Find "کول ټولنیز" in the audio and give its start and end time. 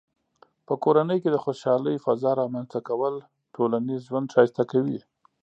2.87-3.99